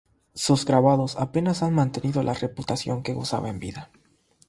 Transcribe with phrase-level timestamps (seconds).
[0.33, 3.91] Sus grabados apenas han mantenido la reputación de que gozaba en vida.